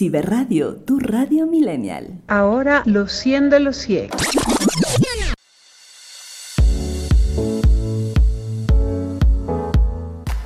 [0.00, 2.22] Ciberradio, tu radio millennial.
[2.26, 4.08] Ahora los 100 de los 100.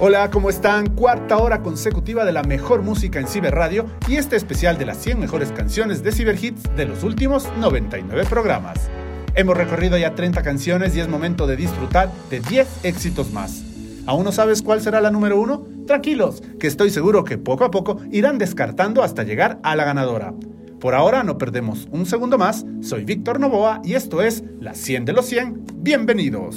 [0.00, 0.88] Hola, ¿cómo están?
[0.96, 5.20] Cuarta hora consecutiva de la mejor música en Ciberradio y este especial de las 100
[5.20, 8.90] mejores canciones de Ciberhits de los últimos 99 programas.
[9.36, 13.62] Hemos recorrido ya 30 canciones y es momento de disfrutar de 10 éxitos más.
[14.06, 15.66] ¿Aún no sabes cuál será la número uno?
[15.86, 20.34] Tranquilos, que estoy seguro que poco a poco irán descartando hasta llegar a la ganadora.
[20.80, 25.06] Por ahora no perdemos un segundo más, soy Víctor Novoa y esto es La 100
[25.06, 25.64] de los 100.
[25.76, 26.56] Bienvenidos.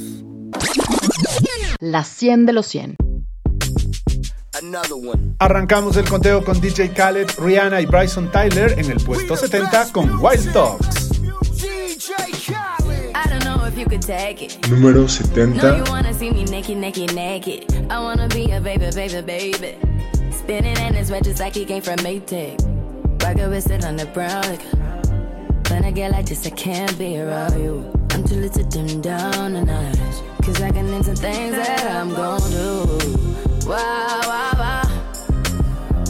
[1.80, 2.98] La 100 de los 100.
[5.39, 10.20] Arrancamos el conteo con DJ Khaled, Rihanna y Bryson Tyler en el puesto 70 con
[10.20, 11.08] Wild Dogs.
[13.77, 15.62] Número 70.
[15.62, 17.91] No, you wanna see me naked, naked, naked.
[17.91, 19.77] I wanna be a baby, baby, baby.
[20.31, 22.58] Spinning in his red just like he came from Maytag.
[23.22, 24.41] Rocket with it on the brown.
[24.44, 24.63] Like,
[25.70, 27.86] when I get like this, I can't be around you.
[28.11, 30.23] I'm too little to dim down the night.
[30.42, 33.67] Cause I can into things that I'm gon' do.
[33.67, 34.83] Wow, wow, wow.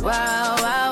[0.02, 0.87] Wow, wow,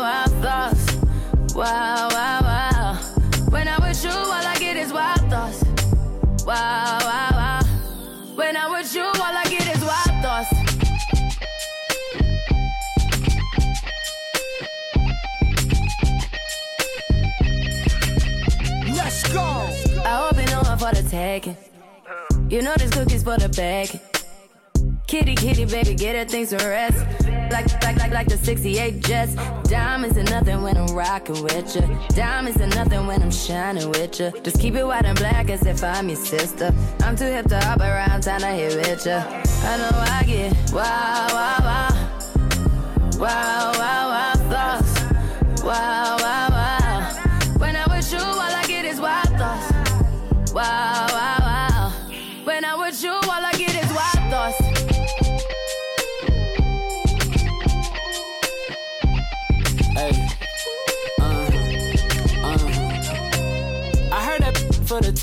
[21.15, 24.01] You know this cookie's for the bag.
[25.07, 26.97] Kitty, kitty, baby, get her things to rest.
[27.51, 29.35] Like, like, like, like the 68 Jets.
[29.69, 31.83] Diamonds are nothing when I'm rocking with you.
[32.09, 34.33] Diamonds are nothing when I'm shining with you.
[34.43, 36.73] Just keep it white and black as if I'm your sister.
[36.99, 39.13] I'm too hip to hop around, time to hit with you.
[39.13, 42.11] I know I get wow, wow, wow.
[43.17, 44.04] Wow, wow,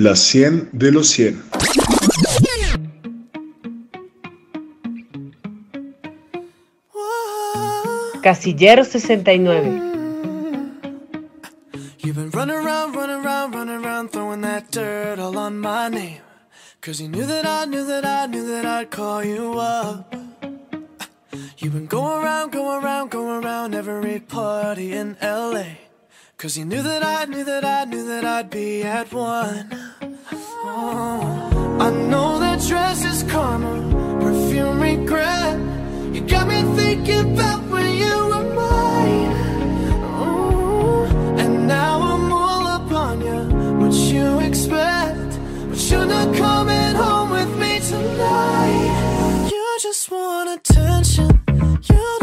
[0.00, 1.36] La 100 de los 100.
[8.22, 9.82] Casillero 69.
[11.98, 16.22] You've been running around, running around, running around, throwing that dirt all on my name.
[16.80, 20.14] Cause you knew that I knew that I knew that I'd call you up.
[21.58, 25.64] You've been going around, going around, going around every party in LA.
[26.38, 29.89] Cause you knew that I knew that I knew that I'd be at one.
[30.62, 33.80] I know that dress is karma,
[34.20, 35.58] perfume regret.
[36.14, 39.32] You got me thinking about when you were mine.
[40.20, 41.04] Ooh,
[41.40, 43.40] and now I'm all up on you.
[43.78, 45.38] What you expect?
[45.70, 49.48] But you're not coming home with me tonight.
[49.50, 51.40] You just want attention.
[51.88, 52.20] You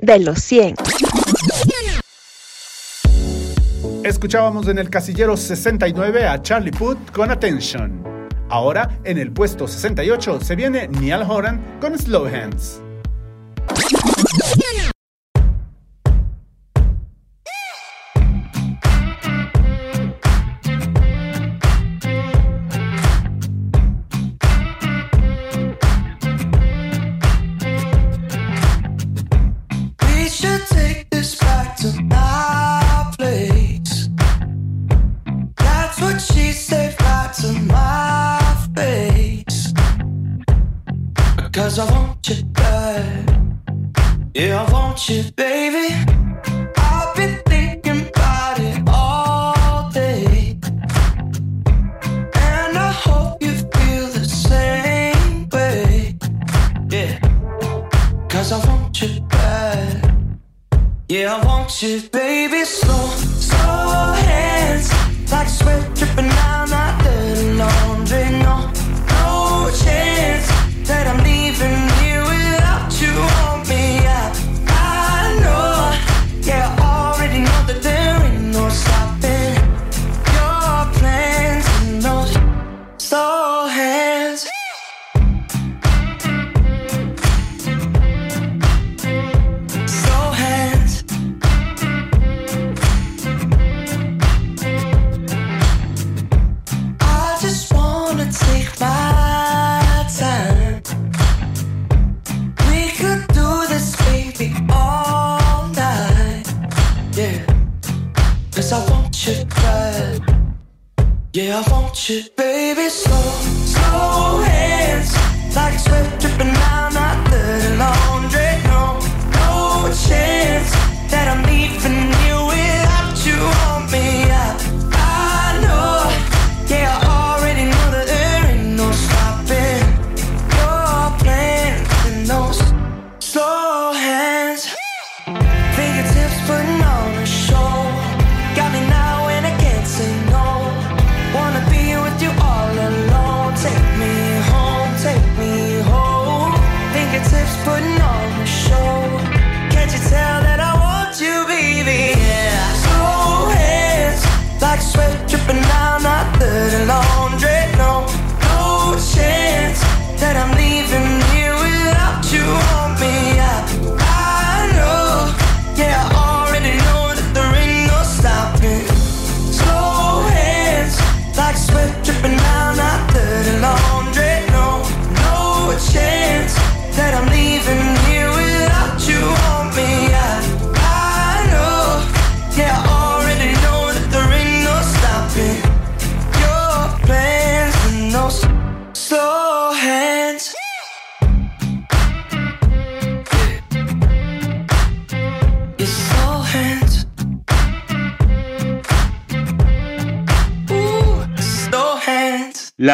[0.00, 0.76] de los 100.
[4.04, 8.02] Escuchábamos en el casillero 69 a Charlie Puth con Attention.
[8.48, 12.81] Ahora, en el puesto 68 se viene Neil Horan con Slow Hands.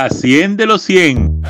[0.03, 1.43] la 100 de los 100.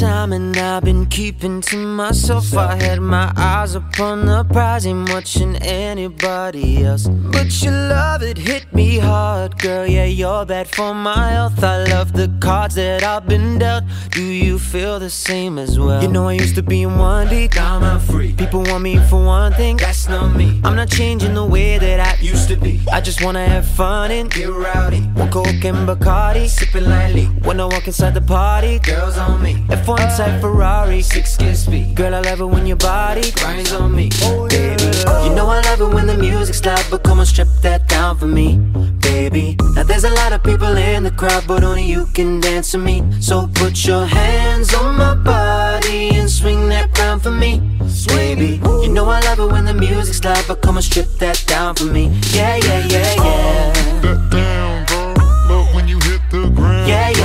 [0.00, 2.56] Time and I've been keeping to myself.
[2.56, 7.06] I had my eyes upon the prize, ain't watching anybody else.
[7.06, 9.86] But your love, it hit me hard, girl.
[9.86, 11.62] Yeah, you're bad for my health.
[11.62, 13.84] I love the cards that I've been dealt.
[14.12, 16.02] Do you feel the same as well?
[16.02, 18.32] You know I used to be in one deep, now I'm free.
[18.32, 20.62] People want me for one thing, that's not me.
[20.64, 22.80] I'm not changing the way that I used to be.
[22.90, 25.02] I just wanna have fun and get rowdy.
[25.20, 27.26] One coke and Bacardi, sipping lightly.
[27.46, 29.62] When I walk inside the party, girls on me.
[29.90, 31.96] F1 type Ferrari, six gear speed.
[31.96, 34.84] Girl, I love it when your body grinds on me, oh baby.
[35.24, 38.16] You know I love it when the music's loud, but come on, strip that down
[38.16, 38.58] for me,
[39.00, 39.56] baby.
[39.74, 42.78] Now there's a lot of people in the crowd, but only you can dance to
[42.78, 43.02] me.
[43.20, 47.58] So put your hands on my body and swing that crown for me,
[48.06, 48.60] baby.
[48.84, 51.74] You know I love it when the music's loud, but come on, strip that down
[51.74, 52.06] for me.
[52.30, 53.72] Yeah, yeah, yeah, yeah.
[54.02, 55.14] That down, girl.
[55.48, 56.88] Love when you hit the ground.
[56.88, 57.19] Yeah, yeah, yeah,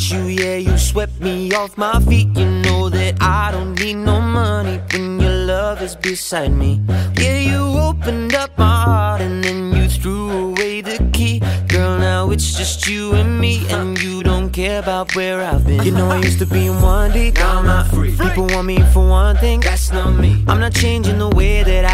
[0.00, 2.28] you, yeah, you swept me off my feet.
[2.36, 6.80] You know that I don't need no money when your love is beside me.
[7.16, 11.40] Yeah, you opened up my heart and then you threw away the key.
[11.68, 15.82] Girl, now it's just you and me, and you don't care about where I've been.
[15.82, 18.16] You know I used to be in one deep, now I'm not free.
[18.16, 20.44] People want me for one thing, that's not me.
[20.48, 21.93] I'm not changing the way that I used to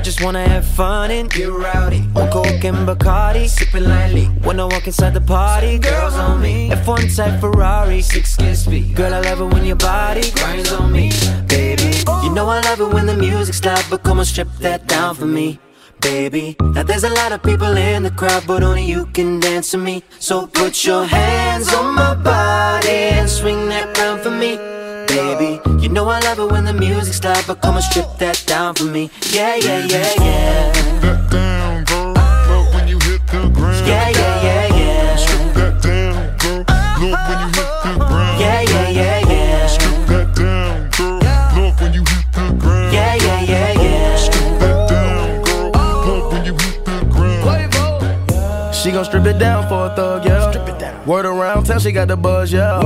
[0.00, 2.08] I just wanna have fun and get rowdy.
[2.16, 4.24] On coke and Bacardi, sipping lightly.
[4.46, 6.70] When I walk inside the party, girls on me.
[6.70, 8.96] F1 type Ferrari, six gear speed.
[8.96, 11.12] Girl, I love it when your body grinds on me,
[11.48, 11.92] baby.
[12.24, 15.16] You know I love it when the music's loud, but come on, strip that down
[15.16, 15.58] for me.
[16.00, 19.70] Baby, now there's a lot of people in the crowd, but only you can dance
[19.72, 20.02] to me.
[20.18, 24.56] So put your hands on my body and swing that crown for me.
[25.08, 25.49] Baby,
[25.90, 28.76] you know I love it when the music's loud, but come on, strip that down
[28.76, 29.10] for me.
[29.32, 30.72] Yeah, yeah, yeah, yeah.
[31.00, 32.14] That down, girl.
[32.14, 33.88] Love when you hit the ground.
[33.88, 35.16] Yeah, yeah, yeah, yeah.
[35.16, 36.62] Strip that down, girl.
[36.70, 38.38] Love when you hit the ground.
[38.38, 39.66] Yeah, yeah, yeah, yeah.
[39.66, 41.18] Strip that down, girl.
[41.58, 42.94] Love when you hit the ground.
[42.94, 44.14] Yeah, yeah, yeah, yeah.
[44.14, 45.72] Strip that down, girl.
[45.74, 48.74] Love when you hit the ground.
[48.76, 50.39] She gon' strip it down for a thug, yeah.
[51.10, 52.80] Word around town, she got the buzz, yeah.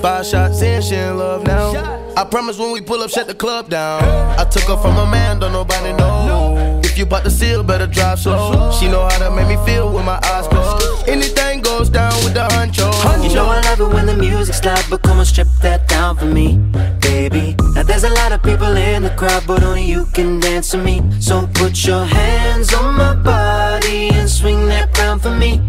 [0.00, 1.74] Five shots in, she in love now.
[2.16, 4.02] I promise when we pull up, shut the club down.
[4.38, 6.80] I took her from a man, don't nobody know.
[6.82, 8.72] If you bought the seal, better drive slow.
[8.80, 11.06] She know how to make me feel with my eyes closed.
[11.06, 12.88] Anything goes down with the honcho.
[13.22, 16.16] You know I love it when the music's loud, but come on, strip that down
[16.16, 16.56] for me,
[17.02, 17.56] baby.
[17.74, 20.78] Now there's a lot of people in the crowd, but only you can dance to
[20.78, 21.02] me.
[21.20, 25.60] So put your hands on my body and swing that crown for me,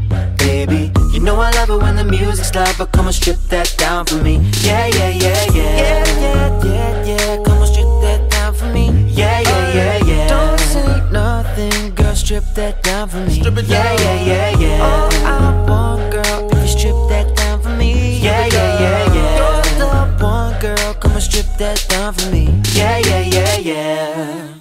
[1.68, 4.38] love it when the music's loud, but come on, strip that down for me.
[4.62, 5.78] Yeah, yeah, yeah, yeah.
[5.78, 7.44] Yeah, yeah, yeah, yeah.
[7.44, 8.90] Come on, strip that down for me.
[9.10, 10.28] Yeah, oh, yeah, yeah, yeah.
[10.28, 12.16] Don't say nothing, girl.
[12.16, 13.40] Strip that down for me.
[13.40, 13.86] Strip it down.
[14.00, 14.86] yeah, yeah, yeah.
[14.86, 18.20] All I want, girl, if you strip that down for me.
[18.20, 19.38] Yeah, yeah, yeah, yeah.
[19.38, 20.94] You're the one, girl.
[20.96, 22.62] Come on, strip that down for me.
[22.74, 24.54] Yeah, yeah, yeah, yeah.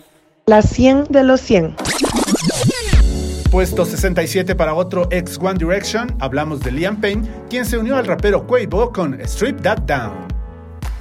[0.46, 2.05] La 100 de los 100.
[3.56, 8.04] Puesto 67 para otro ex One Direction, hablamos de Liam Payne, quien se unió al
[8.04, 10.28] rapero Quavo con Strip That Down.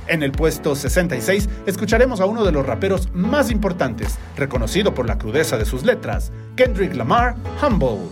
[0.07, 5.17] En el puesto 66 escucharemos a uno de los raperos más importantes, reconocido por la
[5.17, 8.07] crudeza de sus letras, Kendrick Lamar, Humble.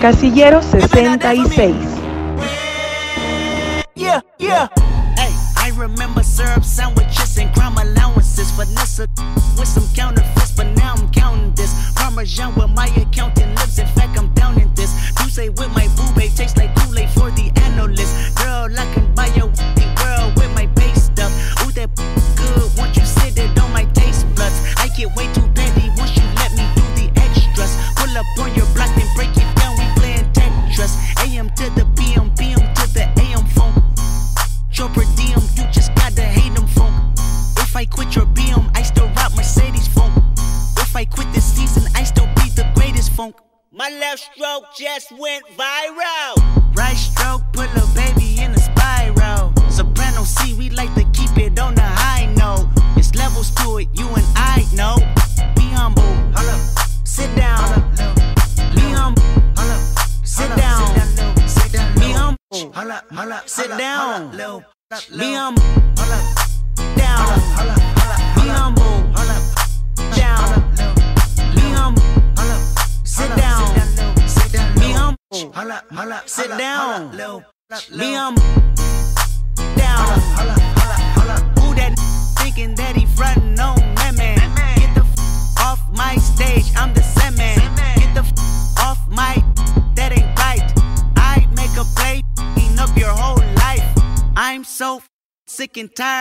[0.00, 1.76] Casillero 66.
[3.94, 4.70] Yeah, yeah.
[5.76, 8.50] Remember syrup sandwiches and crime allowances.
[8.52, 9.08] Vanessa
[9.58, 11.92] with some counterfeits, but now I'm counting this.
[11.96, 13.78] Parmesan with my accountant lips.
[13.78, 14.94] In fact, I'm down in this.
[15.20, 18.36] You say with my boo babe tastes like Kool-Aid for the analyst.
[18.36, 20.36] Girl, I can buy your world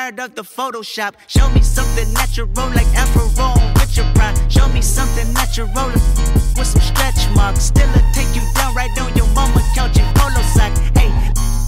[0.02, 1.14] tired of the Photoshop.
[1.28, 3.28] Show me something natural like Afro
[3.76, 4.36] with your pride.
[4.52, 5.70] Show me something natural
[6.58, 7.66] with some stretch marks.
[7.66, 10.74] Still a take you down right on your mama couch in polo sock.
[10.98, 11.12] Hey,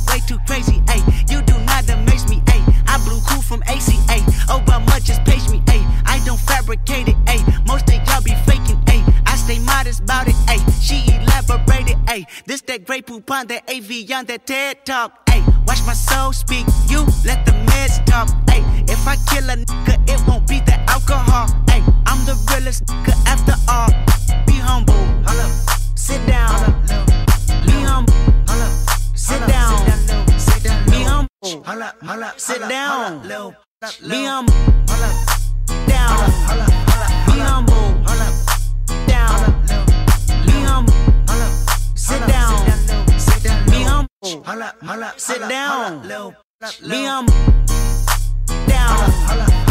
[0.09, 0.81] way too crazy.
[0.89, 2.41] Hey, you do not amaze me.
[2.47, 4.17] Hey, I blew cool from ACA.
[4.57, 5.61] Obama just page me.
[5.67, 7.17] Hey, I don't fabricate it.
[7.29, 8.81] Hey, most of y'all be faking.
[8.87, 10.35] Hey, I stay modest about it.
[10.49, 11.32] Hey, she elaborated.
[12.13, 15.27] Hey, this that great poupon, that AV on that TED talk.
[15.27, 16.67] Hey, watch my soul speak.
[16.87, 18.29] You let the meds talk.
[18.47, 21.47] Hey, if I kill a nigga, it won't be the alcohol.
[21.67, 23.89] Hey, I'm the realest nigga after all.
[24.45, 24.93] Be humble.
[25.95, 26.53] Sit down.
[27.65, 28.13] Be humble.
[29.15, 29.73] Sit down.
[30.91, 31.29] Be humble.
[32.37, 33.23] Sit down.
[34.07, 34.53] Be humble.
[35.87, 36.15] Down.
[37.25, 37.82] Be humble.
[42.03, 42.65] Sit down.
[43.71, 44.43] Be humble.
[45.15, 46.01] Sit down.
[46.89, 47.33] Be humble.
[48.67, 49.62] Down.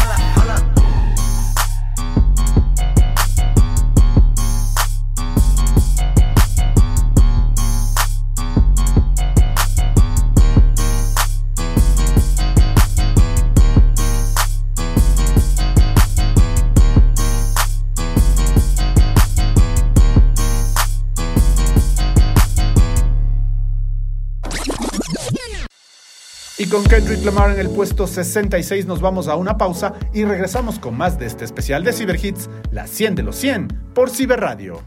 [26.62, 30.78] Y con Kendrick Lamar en el puesto 66 nos vamos a una pausa y regresamos
[30.78, 34.80] con más de este especial de Cyberhits, la 100 de los 100, por Ciberradio.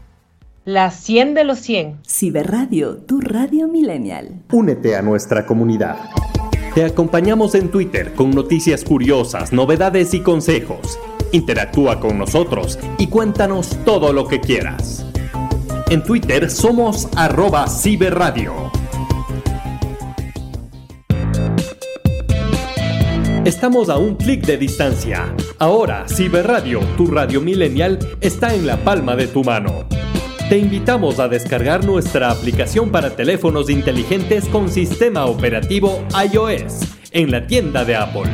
[0.64, 1.98] La 100 de los 100.
[2.08, 4.42] Ciberradio, tu radio millennial.
[4.52, 5.98] Únete a nuestra comunidad.
[6.74, 10.98] Te acompañamos en Twitter con noticias curiosas, novedades y consejos.
[11.32, 15.04] Interactúa con nosotros y cuéntanos todo lo que quieras.
[15.90, 18.72] En Twitter somos arroba ciberradio.
[23.56, 25.34] Estamos a un clic de distancia.
[25.58, 29.86] Ahora, Ciberradio, tu radio millennial, está en la palma de tu mano.
[30.50, 36.80] Te invitamos a descargar nuestra aplicación para teléfonos inteligentes con sistema operativo iOS
[37.12, 38.30] en la tienda de Apple.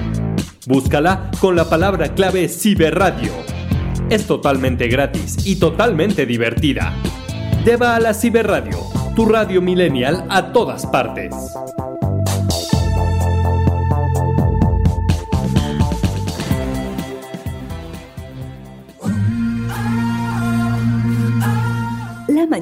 [0.66, 3.30] Búscala con la palabra clave Ciberradio.
[4.10, 6.92] Es totalmente gratis y totalmente divertida.
[7.64, 8.80] Lleva a la Ciberradio,
[9.14, 11.32] tu radio millennial a todas partes.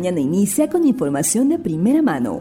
[0.00, 2.40] Mañana inicia con información de primera mano.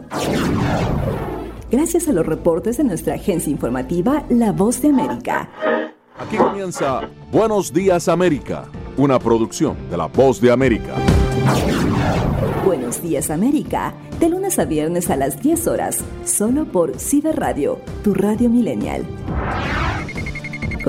[1.70, 5.50] Gracias a los reportes de nuestra agencia informativa La Voz de América.
[6.18, 8.64] Aquí comienza Buenos Días América,
[8.96, 10.94] una producción de La Voz de América.
[12.64, 18.14] Buenos días América, de lunes a viernes a las 10 horas, solo por Ciberradio, tu
[18.14, 19.04] radio millennial.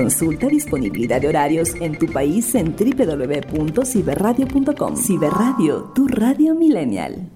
[0.02, 4.98] Consulta disponibilidad de horarios en tu país en www.ciberradio.com.
[4.98, 7.30] Ciberradio, tu radio millennial.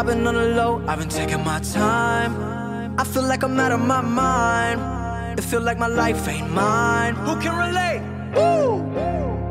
[0.02, 2.34] I've been on the low, I've been taking my time.
[2.98, 5.38] I feel like I'm out of my mind.
[5.38, 7.14] It feel like my life ain't mine.
[7.14, 8.02] Who can relate?
[8.34, 8.82] Woo!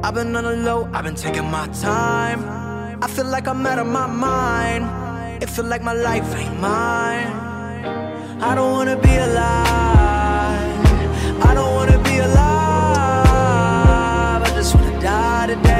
[0.03, 2.41] I've been on the low, I've been taking my time.
[3.01, 5.41] I feel like I'm out of my mind.
[5.41, 7.29] It feel like my life ain't mine.
[8.43, 10.85] I don't wanna be alive.
[11.49, 13.29] I don't wanna be alive.
[14.43, 15.80] I just wanna die today.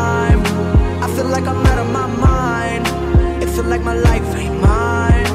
[0.00, 0.40] Time.
[1.04, 2.84] I feel like I'm out of my mind.
[3.42, 5.28] It feel like my life ain't mine.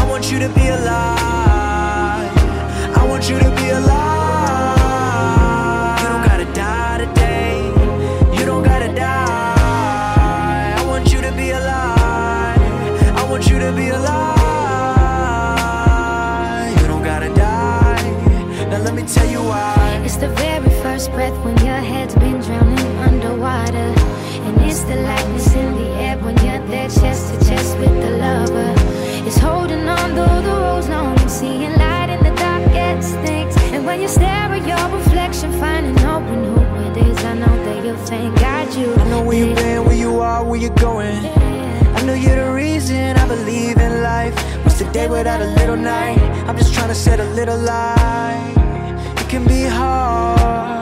[0.00, 2.32] I want you to be alive.
[3.00, 4.80] I want you to be alive.
[6.00, 7.54] You don't gotta die today.
[8.36, 10.74] You don't gotta die.
[10.80, 12.60] I want you to be alive.
[13.20, 14.30] I want you to be alive.
[16.80, 18.04] You don't gotta die.
[18.70, 20.02] Now let me tell you why.
[20.06, 21.56] It's the very first breath when
[24.92, 28.74] the lightness in the air when you're there chest to chest with the lover.
[29.26, 33.54] It's holding on though the road's long and seeing light in the darkest things.
[33.74, 37.56] And when you stare at your reflection, finding hope in who it is, I know
[37.64, 38.94] that you'll thank God you.
[38.94, 41.24] I know where you've been, where you are, where you're going.
[41.96, 44.34] I know you're the reason I believe in life.
[44.64, 46.18] What's the day without a little night?
[46.46, 48.54] I'm just trying to set a little light.
[49.20, 50.81] It can be hard,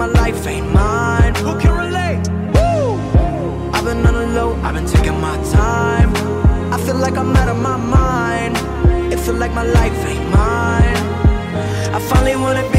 [0.00, 1.34] my life ain't mine.
[1.44, 2.22] Who can relate?
[2.54, 2.96] Woo!
[3.74, 6.10] I've been on the low, I've been taking my time.
[6.72, 8.56] I feel like I'm out of my mind.
[9.12, 10.96] It feel like my life ain't mine.
[11.96, 12.69] I finally wanna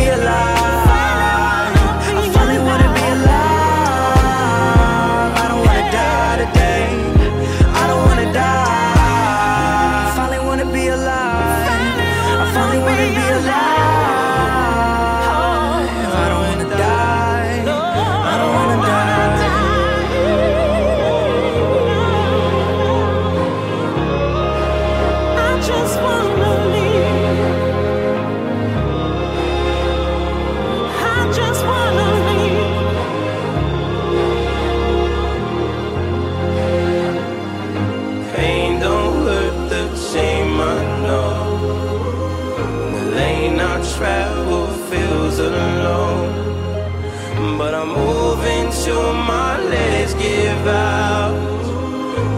[48.87, 51.35] my legs give out.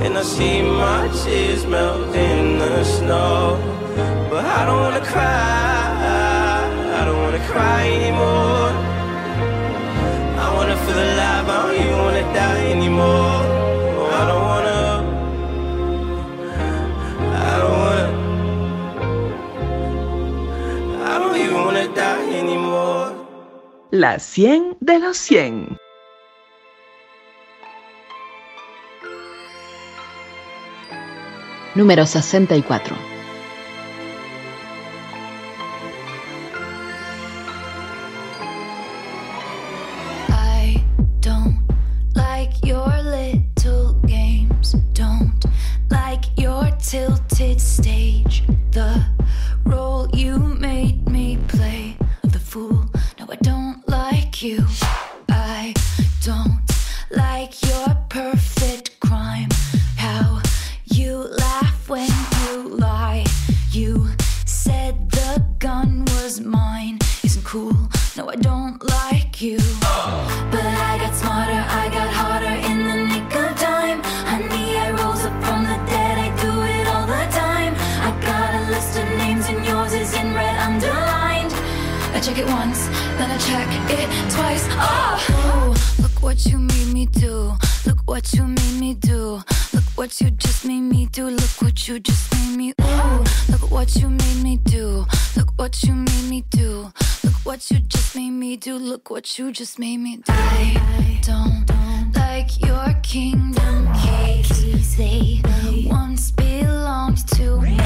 [0.03, 3.57] And I see my tears melt in the snow.
[4.29, 5.89] But I don't wanna cry,
[6.99, 8.71] I don't wanna cry anymore.
[10.43, 13.43] I wanna feel alive, I don't even wanna die anymore.
[13.97, 14.23] Oh.
[23.91, 25.82] La 100 de los 100.
[31.75, 33.12] Número 64.
[83.63, 84.67] Check it twice.
[84.71, 87.53] Oh, look what you made me do.
[87.85, 89.41] Look what you made me do.
[89.73, 91.29] Look what you just made me do.
[91.29, 92.73] Look what you just made me.
[92.81, 95.05] Ooh, look what you made me do.
[95.35, 96.91] Look what you made me do.
[97.43, 98.77] What you just made me do.
[98.77, 100.31] Look what you just made me do.
[100.31, 101.65] I don't
[102.15, 104.95] like your kingdom keys.
[104.95, 105.41] They
[105.85, 107.77] once belonged to me.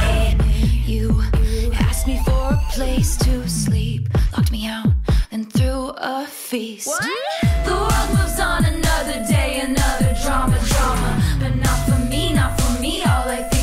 [0.86, 1.24] You
[1.74, 4.90] asked me for a place to sleep, locked me out,
[5.32, 6.92] then threw a feast.
[7.66, 11.38] The world moves on another day, another drama, drama.
[11.40, 13.02] But not for me, not for me.
[13.02, 13.57] All I think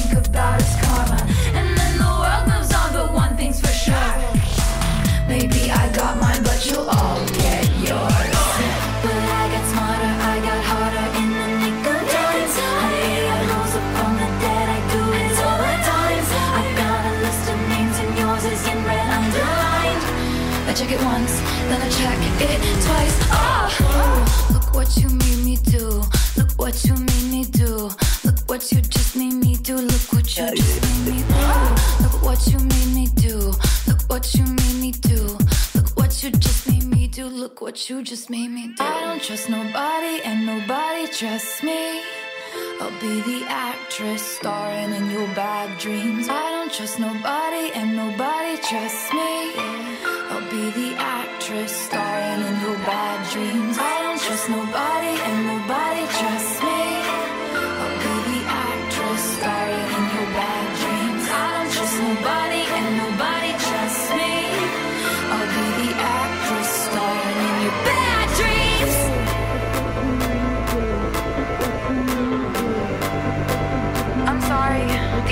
[20.75, 22.84] check it once, then I check it
[37.75, 38.85] what you just made me do.
[38.85, 42.01] I don't trust nobody, and nobody trusts me.
[42.81, 46.29] I'll be the actress starring in your bad dreams.
[46.29, 49.35] I don't trust nobody, and nobody trusts me.
[50.31, 53.77] I'll be the actress starring in your bad dreams.
[53.77, 56.07] I don't trust nobody, and nobody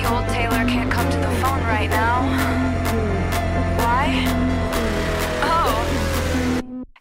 [0.06, 2.22] old Taylor can't come to the phone right now.
[3.78, 4.24] Why?
[5.42, 5.70] Oh,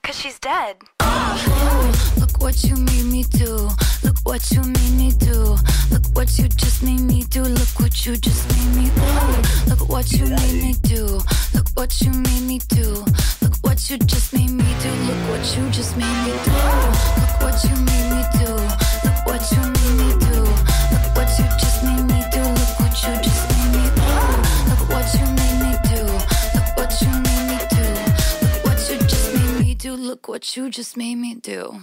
[0.04, 0.78] cause she's dead.
[2.20, 3.70] Look what you made me do.
[4.04, 5.56] Look what you made me do.
[5.92, 7.44] Look what you just made me do.
[7.44, 9.70] Look what you just made me do.
[9.70, 11.22] Look what you made me do.
[11.54, 13.06] Look what you made me do.
[13.42, 14.92] Look what you just made me do.
[15.08, 17.41] Look what you just made me do.
[30.52, 31.82] What you just made me do.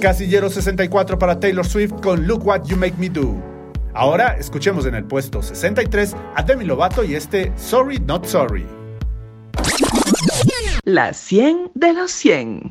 [0.00, 3.40] Casillero 64 para Taylor Swift con Look What You Make Me Do.
[3.94, 8.66] Ahora escuchemos en el puesto 63 a Demi Lovato y este Sorry Not Sorry.
[10.84, 12.70] La 100 de los 100.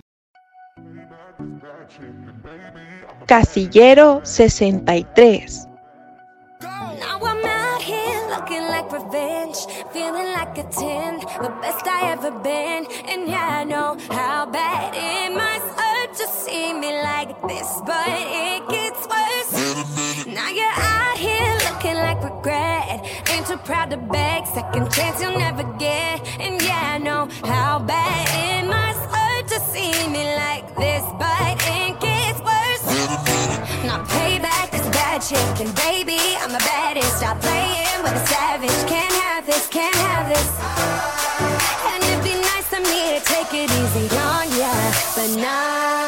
[3.28, 5.69] Casillero 63.
[10.60, 12.86] A 10, the best I ever been.
[13.08, 18.08] And yeah, I know how bad it must hurt to see me like this, but
[18.08, 19.52] it gets worse.
[20.28, 25.40] Now you're out here looking like regret, ain't too proud to beg, second chance you'll
[25.40, 26.28] never get.
[26.40, 31.56] And yeah, I know how bad it must hurt to see me like this, but
[31.78, 32.86] it gets worse.
[33.88, 38.90] Now payback is bad chick and baby I'm the baddest Stop playing with a savage
[38.90, 38.99] Can't
[39.70, 40.50] can't have this.
[41.92, 44.74] And it'd be nice of me to take it easy on ya
[45.16, 45.99] But nah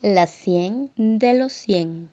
[0.00, 2.10] La 100 de los 100.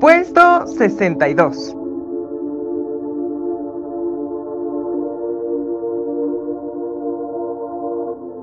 [0.00, 1.76] Puesto 62.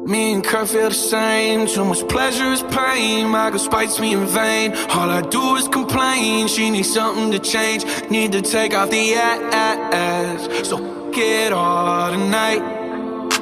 [0.09, 1.67] Me and Kurt feel the same.
[1.67, 3.27] Too much pleasure is pain.
[3.27, 4.73] My girl spites me in vain.
[4.89, 6.47] All I do is complain.
[6.47, 7.85] She needs something to change.
[8.09, 10.67] Need to take off the ass.
[10.67, 12.63] So get all tonight.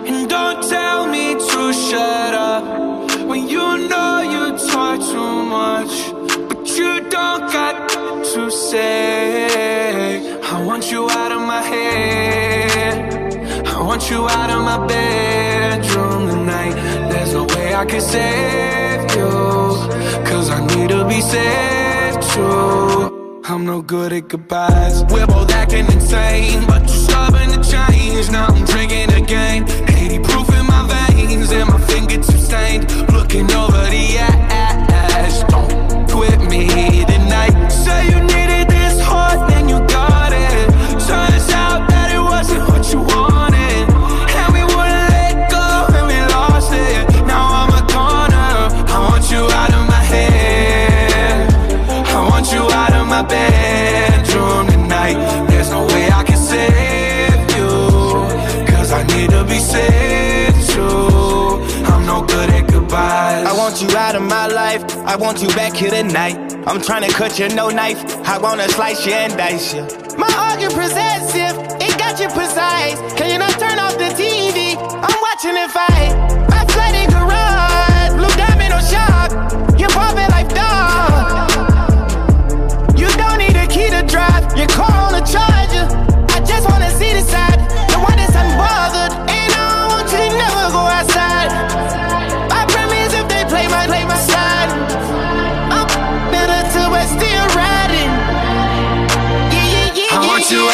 [0.10, 2.66] And don't tell me to shut up.
[3.30, 5.94] When you know you talk too much.
[6.50, 7.76] But you don't got
[8.34, 10.38] to say.
[10.42, 13.17] I want you out of my head.
[13.78, 16.74] I want you out of my bedroom tonight.
[17.12, 19.30] There's no way I can save you.
[20.26, 23.44] Cause I need to be saved too.
[23.46, 25.04] I'm no good at goodbyes.
[25.12, 28.32] We're both acting insane, but you're stubborn to change.
[28.32, 29.70] Now I'm drinking again.
[29.88, 30.82] 80 proof in my
[31.14, 32.90] veins, and my fingertips stained.
[33.14, 34.57] Looking over the ash.
[65.28, 66.38] Want you back here tonight.
[66.66, 68.00] I'm trying to cut you no knife.
[68.26, 69.82] I wanna slice you and dice you.
[70.16, 72.98] My argument possessive, it got you precise.
[73.18, 74.78] Can you not turn off the TV?
[74.80, 75.97] I'm watching it fight.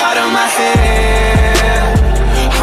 [0.01, 1.99] Out of my head.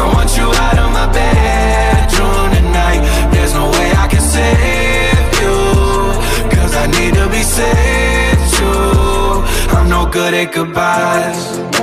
[0.01, 3.01] I want you out of my bedroom tonight.
[3.31, 5.57] There's no way I can save you.
[6.55, 9.75] Cause I need to be saved too.
[9.75, 11.80] I'm no good at goodbyes.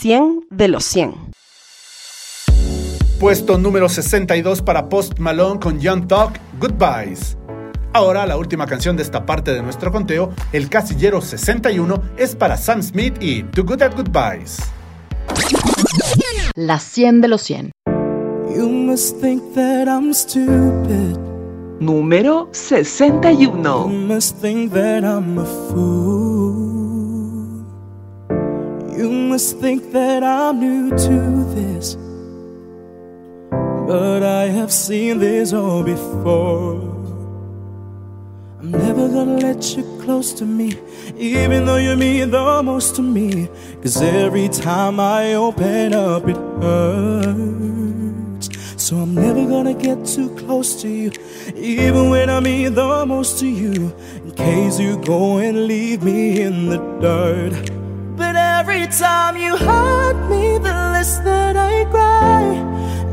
[0.00, 1.12] 100 de los 100.
[3.18, 7.36] Puesto número 62 para Post Malone con Young Talk, Goodbyes.
[7.92, 12.56] Ahora la última canción de esta parte de nuestro conteo, el casillero 61, es para
[12.56, 14.60] Sam Smith y Too Good at Goodbyes.
[16.54, 17.72] La 100 de los 100.
[18.56, 21.18] You must think that I'm stupid.
[21.78, 23.62] Número 61.
[23.62, 26.39] You must think that I'm a fool.
[28.96, 31.96] You must think that I'm new to this.
[33.86, 36.80] But I have seen this all before.
[38.60, 40.76] I'm never gonna let you close to me,
[41.16, 43.48] even though you mean the most to me.
[43.82, 48.50] Cause every time I open up, it hurts.
[48.76, 51.10] So I'm never gonna get too close to you,
[51.56, 53.94] even when I mean the most to you.
[54.24, 57.79] In case you go and leave me in the dirt.
[58.60, 62.42] Every time you hurt me, the less that I cry.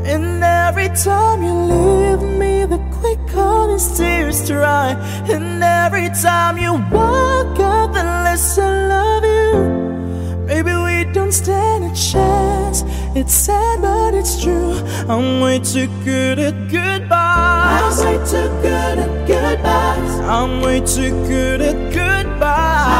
[0.04, 4.90] And every time you leave me, the quicker these tears dry.
[5.34, 10.44] And every time you walk out, the less I love you.
[10.44, 12.82] Maybe we don't stand a chance.
[13.14, 14.74] It's sad, but it's true.
[15.08, 18.00] I'm way too good at goodbyes.
[18.00, 20.20] I'm way too good at goodbyes.
[20.20, 22.38] I'm way too good at goodbyes.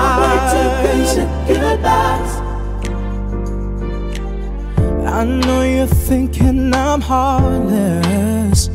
[0.01, 2.49] I'm way too good at goodbyes.
[5.07, 8.71] I know you're thinking I'm heartless.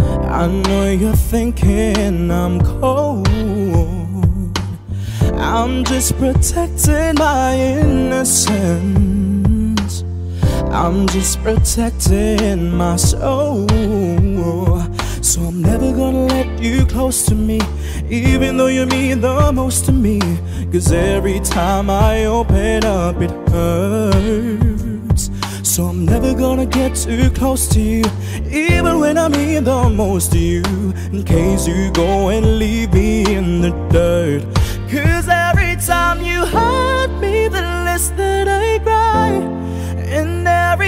[0.00, 3.28] I know you're thinking I'm cold.
[5.34, 9.07] I'm just protecting my innocence.
[10.72, 13.66] I'm just protecting my soul.
[15.22, 17.60] So I'm never gonna let you close to me,
[18.08, 20.20] even though you mean the most to me.
[20.72, 25.30] Cause every time I open up, it hurts.
[25.62, 28.04] So I'm never gonna get too close to you,
[28.50, 30.62] even when I mean the most to you.
[31.12, 34.42] In case you go and leave me in the dirt.
[34.90, 39.57] Cause every time you hurt me, the less that I cry.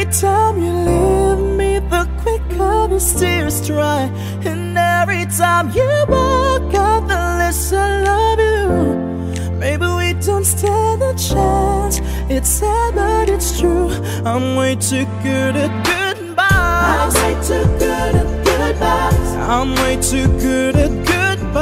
[0.01, 4.11] Every time you leave me, the quicker the tears dry.
[4.47, 9.53] And every time you walk out, the less I love you.
[9.59, 12.01] Maybe we don't stand a chance.
[12.31, 13.91] It's sad, but it's true.
[14.25, 16.39] I'm way too good at goodbyes.
[16.49, 19.31] I'm way too good at goodbyes.
[19.53, 21.61] I'm way too good at goodbyes.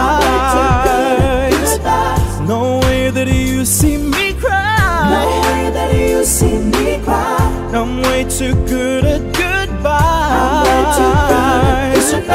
[0.00, 2.48] I'm way too good at goodbyes.
[2.48, 5.10] No way that you see me cry.
[5.10, 7.63] No way that you see me cry.
[7.76, 9.90] I'm way too good at goodbyes.
[10.30, 12.34] I'm way too good.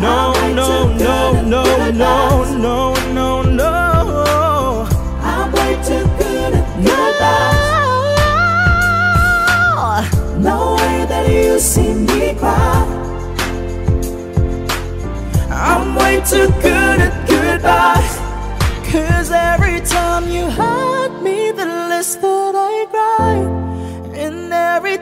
[0.00, 4.86] No, no, no, no, no, no, no, no.
[5.20, 7.58] I'm way too good at goodbyes.
[10.38, 12.86] No way that you see me cry.
[15.50, 18.20] I'm way too good at goodbyes.
[18.92, 20.91] Cause every time you hurt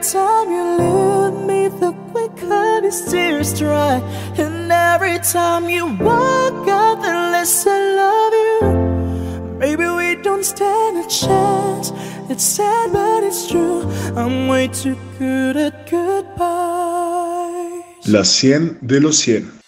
[0.01, 4.01] time you leave me, the quicker these tears dry.
[4.37, 9.57] And every time you walk out, the less I love you.
[9.59, 11.93] Maybe we don't stand a chance.
[12.29, 13.83] It's sad, but it's true.
[14.15, 16.41] I'm way too good at goodbye.
[18.05, 19.61] La 100 de los 100.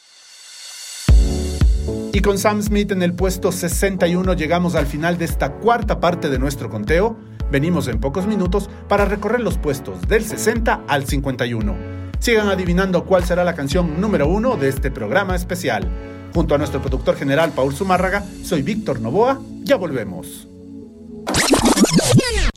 [2.12, 6.30] Y con Sam Smith en el puesto 61 llegamos al final de esta cuarta parte
[6.30, 7.18] de nuestro conteo.
[7.52, 11.76] Venimos en pocos minutos para recorrer los puestos del 60 al 51.
[12.20, 15.88] Sigan adivinando cuál será la canción número uno de este programa especial.
[16.34, 19.40] Junto a nuestro productor general Paul Zumárraga, soy Víctor Novoa.
[19.64, 20.48] Ya volvemos.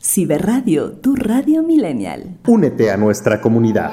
[0.01, 2.37] Ciberradio, tu radio millennial.
[2.47, 3.91] Únete a nuestra comunidad.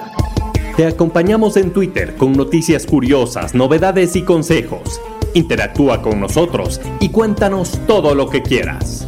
[0.76, 5.00] Te acompañamos en Twitter con noticias curiosas, novedades y consejos.
[5.34, 9.06] Interactúa con nosotros y cuéntanos todo lo que quieras.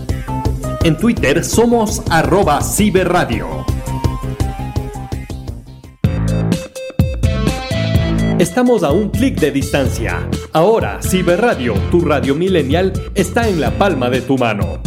[0.86, 3.66] En Twitter somos arroba ciberradio.
[8.38, 10.30] Estamos a un clic de distancia.
[10.52, 14.78] Ahora, Ciberradio, tu radio millennial, está en la palma de tu mano.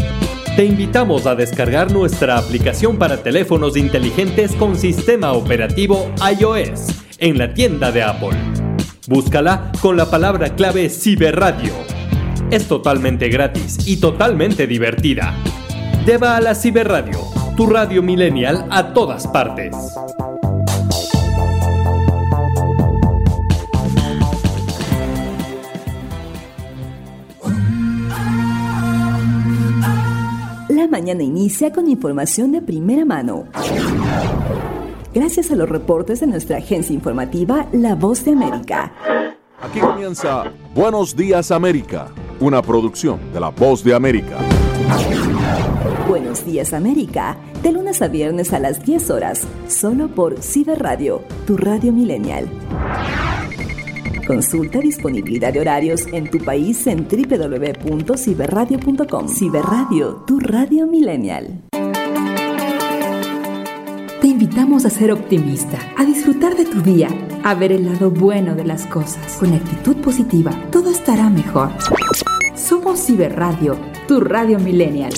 [0.56, 7.54] Te invitamos a descargar nuestra aplicación para teléfonos inteligentes con sistema operativo iOS en la
[7.54, 8.38] tienda de Apple.
[9.06, 11.74] Búscala con la palabra clave Ciberradio.
[12.52, 15.36] Es totalmente gratis y totalmente divertida.
[16.06, 17.20] Lleva a la Ciberradio,
[17.56, 19.76] tu radio millennial a todas partes.
[30.70, 33.46] La mañana inicia con información de primera mano.
[35.14, 38.94] Gracias a los reportes de nuestra agencia informativa La Voz de América.
[39.62, 42.08] Aquí comienza Buenos Días América,
[42.40, 44.38] una producción de La Voz de América.
[46.08, 51.56] Buenos días América, de lunes a viernes a las 10 horas, solo por Ciberradio, tu
[51.58, 52.50] radio millennial.
[54.28, 59.28] Consulta disponibilidad de horarios en tu país en www.ciberradio.com.
[59.28, 61.62] Ciberradio, tu radio millennial.
[64.22, 67.08] Te invitamos a ser optimista, a disfrutar de tu día,
[67.44, 69.38] a ver el lado bueno de las cosas.
[69.38, 71.72] Con actitud positiva, todo estará mejor.
[73.00, 73.78] Ciberradio,
[74.08, 75.14] tu radio millennial.